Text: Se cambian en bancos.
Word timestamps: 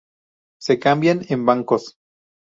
Se 0.59 0.79
cambian 0.79 1.25
en 1.29 1.45
bancos. 1.45 1.99